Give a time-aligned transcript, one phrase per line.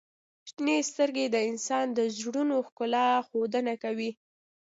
[0.49, 4.11] •شنې سترګې د انسان د زړونو ښکلا ښودنه کوي.